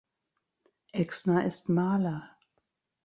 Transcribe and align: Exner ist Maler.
Exner 0.95 1.45
ist 1.45 1.69
Maler. 1.69 2.35